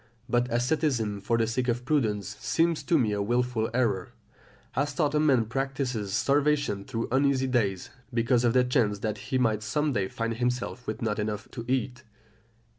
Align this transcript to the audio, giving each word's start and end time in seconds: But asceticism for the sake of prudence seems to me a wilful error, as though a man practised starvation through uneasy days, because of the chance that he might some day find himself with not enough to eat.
But 0.27 0.51
asceticism 0.51 1.19
for 1.21 1.37
the 1.37 1.45
sake 1.45 1.67
of 1.67 1.85
prudence 1.85 2.29
seems 2.39 2.81
to 2.81 2.97
me 2.97 3.11
a 3.11 3.21
wilful 3.21 3.69
error, 3.71 4.13
as 4.75 4.95
though 4.95 5.05
a 5.05 5.19
man 5.19 5.45
practised 5.45 6.09
starvation 6.09 6.85
through 6.85 7.07
uneasy 7.11 7.45
days, 7.45 7.91
because 8.11 8.43
of 8.43 8.53
the 8.53 8.63
chance 8.63 8.97
that 9.05 9.19
he 9.29 9.37
might 9.37 9.61
some 9.61 9.93
day 9.93 10.07
find 10.07 10.33
himself 10.37 10.87
with 10.87 11.03
not 11.03 11.19
enough 11.19 11.51
to 11.51 11.65
eat. 11.67 12.03